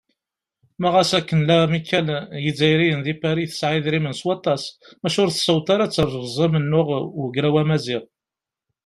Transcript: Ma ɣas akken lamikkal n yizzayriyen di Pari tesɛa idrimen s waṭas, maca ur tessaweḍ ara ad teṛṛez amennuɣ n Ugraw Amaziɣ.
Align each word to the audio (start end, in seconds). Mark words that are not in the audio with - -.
Ma 0.81 0.89
ɣas 0.93 1.11
akken 1.19 1.39
lamikkal 1.47 2.07
n 2.13 2.17
yizzayriyen 2.43 3.01
di 3.05 3.13
Pari 3.21 3.45
tesɛa 3.49 3.73
idrimen 3.77 4.15
s 4.19 4.21
waṭas, 4.27 4.63
maca 5.01 5.19
ur 5.23 5.31
tessaweḍ 5.31 5.67
ara 5.73 5.83
ad 5.85 5.91
teṛṛez 5.93 6.35
amennuɣ 6.45 6.87
n 7.03 7.15
Ugraw 7.23 7.55
Amaziɣ. 7.61 8.03